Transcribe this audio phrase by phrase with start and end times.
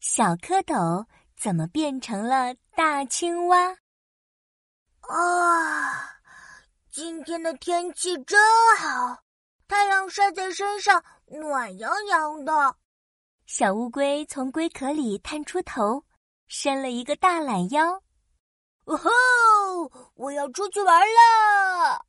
[0.00, 1.04] 小蝌蚪
[1.36, 3.76] 怎么变成了大青蛙？
[5.02, 6.08] 啊，
[6.90, 8.40] 今天的天气真
[8.78, 9.22] 好，
[9.68, 12.74] 太阳晒在身上暖洋洋的。
[13.44, 16.02] 小乌龟从龟壳里探出头，
[16.46, 18.02] 伸了一个大懒腰。
[18.86, 19.10] 哦吼！
[20.14, 22.06] 我要出去玩了。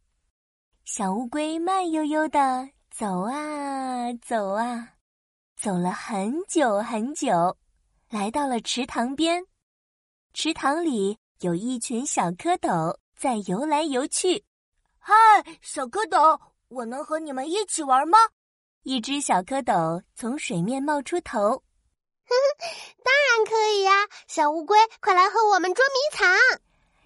[0.85, 4.93] 小乌龟慢悠悠的走啊走啊，
[5.57, 7.57] 走了很久很久。
[8.11, 9.41] 来到了池塘边，
[10.33, 14.43] 池塘里有一群小蝌蚪在游来游去。
[14.99, 15.13] 嗨，
[15.61, 18.17] 小蝌蚪，我能和你们一起玩吗？
[18.83, 21.39] 一只小蝌蚪从水面冒出头。
[21.39, 22.65] 呵呵，
[23.01, 23.93] 当然可以呀！
[24.27, 26.27] 小乌龟，快来和我们捉迷藏。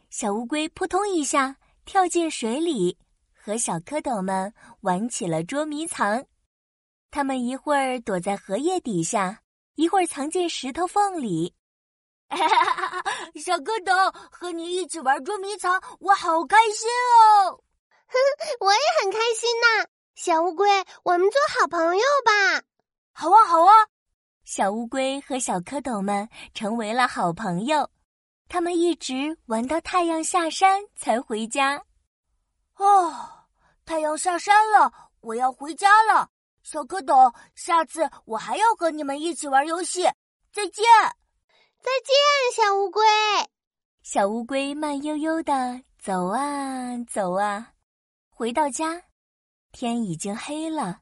[0.10, 2.98] 小乌龟扑通一下跳进水里，
[3.32, 4.52] 和小蝌蚪们
[4.82, 6.26] 玩起了捉迷藏。
[7.12, 9.44] 他们一会儿躲在荷叶底下。
[9.76, 11.54] 一会儿藏进石头缝里，
[13.36, 17.62] 小蝌蚪和你一起玩捉迷藏，我好开心哦！
[18.08, 18.18] 哼，
[18.62, 19.88] 我也很开心呐。
[20.16, 20.70] 小乌龟，
[21.04, 22.64] 我们做好朋友吧。
[23.12, 23.74] 好啊，好啊。
[24.46, 27.90] 小乌龟和小蝌蚪们成为了好朋友，
[28.48, 31.84] 他们一直玩到太阳下山才回家。
[32.78, 33.14] 哦，
[33.86, 36.30] 太阳下山了，我要回家了。
[36.66, 40.02] 小蝌蚪，下次我还要和你们一起玩游戏。
[40.52, 40.84] 再见，
[41.80, 42.16] 再见，
[42.56, 43.04] 小乌龟。
[44.02, 47.74] 小乌龟慢悠悠的走啊走啊，
[48.32, 49.00] 回到家，
[49.72, 51.02] 天已经黑了，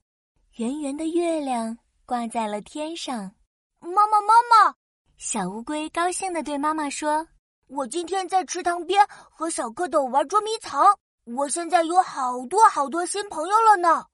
[0.58, 3.32] 圆圆的月亮挂在了天上。
[3.80, 4.34] 妈妈，妈
[4.68, 4.76] 妈！
[5.18, 7.26] 小乌龟高兴的对妈妈说
[7.68, 14.08] ：“我今天在池塘边和小蝌蚪玩捉迷藏，我现在有好多好多新朋友了呢。”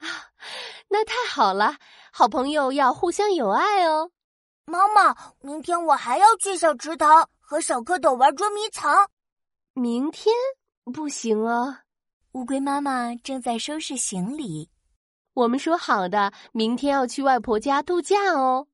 [0.00, 0.28] 啊，
[0.88, 1.76] 那太好了！
[2.12, 4.10] 好朋友要互相友爱哦。
[4.64, 9.08] 妈妈，明天我还要去小池塘和小蝌蚪玩捉迷藏。
[9.72, 10.34] 明天
[10.92, 11.82] 不行啊，
[12.32, 14.70] 乌龟妈妈正在收拾行李。
[15.34, 18.66] 我们说好的，明天要去外婆家度假哦。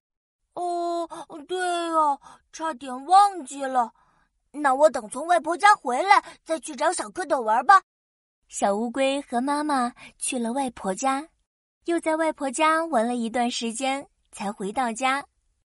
[0.54, 1.08] 哦，
[1.46, 1.58] 对
[1.90, 2.18] 哦，
[2.52, 3.92] 差点忘记了。
[4.52, 7.82] 那我等从外婆家回来再去找小蝌蚪玩吧。
[8.48, 11.28] 小乌龟和妈妈去了外婆家，
[11.84, 15.26] 又在外婆家玩了一段时间，才回到家。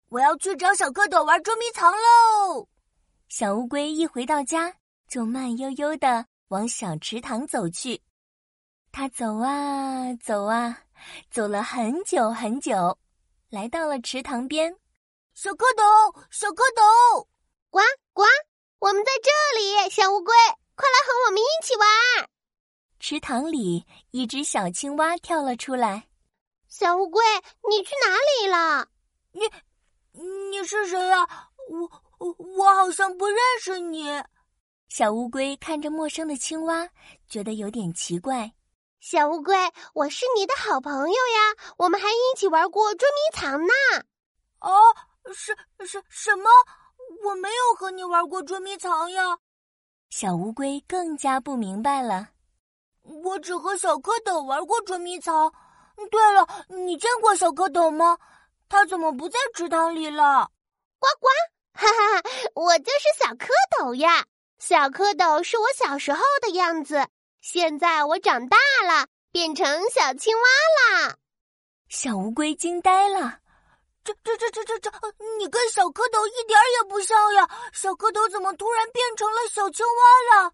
[0.09, 2.67] 我要去找小蝌蚪玩捉迷藏喽！
[3.29, 4.73] 小乌龟一回到家，
[5.09, 7.99] 就慢悠悠的往小池塘走去。
[8.91, 10.83] 它走啊走啊，
[11.29, 12.97] 走了很久很久，
[13.49, 14.73] 来到了池塘边。
[15.33, 17.27] 小蝌蚪，小蝌蚪，
[17.69, 17.79] 呱
[18.13, 18.23] 呱，
[18.79, 19.89] 我们在这里！
[19.89, 20.33] 小乌龟，
[20.75, 22.29] 快来和我们一起玩！
[22.99, 26.07] 池塘里，一只小青蛙跳了出来。
[26.67, 27.21] 小乌龟，
[27.69, 28.87] 你去哪里了？
[29.31, 29.41] 你，
[30.49, 31.27] 你是谁呀？
[31.69, 34.09] 我，我，我好像不认识你。
[34.89, 36.87] 小乌龟看着陌生的青蛙，
[37.27, 38.51] 觉得有点奇怪。
[38.99, 39.55] 小乌龟，
[39.93, 43.73] 我是你的好朋友呀，我们还一起玩过捉迷藏呢。
[44.59, 44.71] 哦，
[45.33, 45.55] 是
[45.85, 46.49] 是什么？
[47.23, 49.37] 我没有和你玩过捉迷藏呀。
[50.09, 52.29] 小乌龟更加不明白了。
[53.23, 55.51] 我只和小蝌蚪玩过捉迷藏。
[56.11, 58.17] 对了，你见过小蝌蚪吗？
[58.69, 60.49] 它怎么不在池塘里了？
[60.99, 61.27] 呱呱！
[61.73, 63.47] 哈哈哈，我就是小蝌
[63.79, 64.25] 蚪呀。
[64.59, 67.07] 小蝌蚪是我小时候的样子，
[67.41, 70.43] 现在我长大了，变成小青蛙
[70.99, 71.15] 啦。
[71.87, 73.39] 小乌龟惊呆了。
[74.03, 74.91] 这这这这这这，
[75.37, 77.47] 你跟小蝌蚪一点也不像呀！
[77.73, 80.51] 小蝌蚪怎么突然变成了小青蛙了？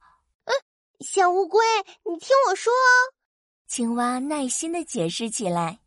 [0.99, 1.65] 小乌龟，
[2.05, 3.13] 你听我说哦。
[3.67, 5.79] 青蛙耐心的解释起来：“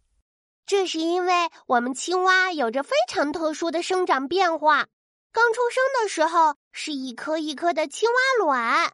[0.67, 1.33] 这是因为
[1.67, 4.89] 我们青蛙有着非常特殊的生长变化。
[5.33, 8.93] 刚出生的时候是一颗一颗的青蛙卵，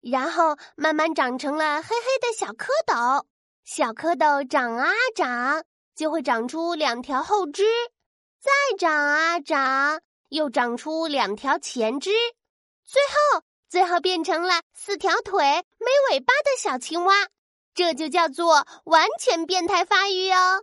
[0.00, 3.24] 然后慢慢长成了黑黑的小蝌蚪。
[3.64, 5.64] 小蝌蚪长啊长，
[5.94, 7.64] 就会长出两条后肢，
[8.40, 12.10] 再长啊长，又长出两条前肢，
[12.84, 13.00] 最
[13.32, 13.44] 后。”
[13.74, 17.12] 最后变成了四条腿、没尾巴的小青蛙，
[17.74, 20.62] 这就叫做完全变态发育哦。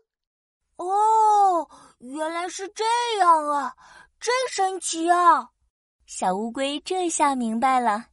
[0.78, 1.70] 哦，
[2.00, 2.86] 原来是这
[3.20, 3.76] 样啊，
[4.18, 5.50] 真神奇啊！
[6.06, 8.06] 小乌龟这下明白了。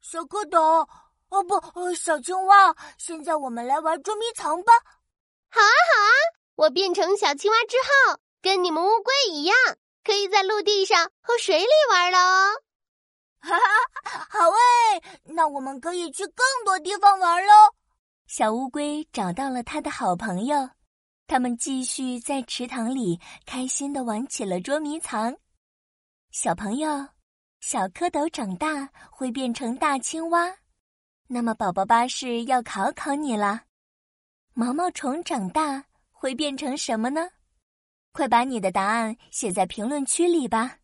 [0.00, 0.88] 小蝌蚪，
[1.28, 4.72] 哦不，小青蛙，现在我们来玩捉迷藏吧。
[5.50, 6.08] 好啊，好啊！
[6.54, 9.54] 我变成小青蛙之后，跟你们乌龟一样，
[10.02, 12.62] 可以在陆地上和水里玩了哦。
[15.48, 17.52] 我们可以去更多地方玩喽。
[18.26, 20.68] 小乌龟找到了他的好朋友，
[21.26, 25.34] 他们继续在池塘里开心的玩起了捉迷藏。
[26.30, 27.08] 小朋友，
[27.60, 30.54] 小蝌蚪长大会变成大青蛙，
[31.26, 33.62] 那么宝宝巴士要考考你了：
[34.52, 37.30] 毛毛虫长大会变成什么呢？
[38.12, 40.77] 快把你的答案写在评论区里吧。